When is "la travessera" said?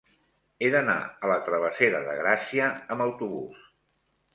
1.33-2.03